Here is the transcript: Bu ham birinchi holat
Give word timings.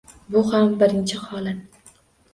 Bu 0.35 0.41
ham 0.53 0.71
birinchi 0.79 1.21
holat 1.27 1.95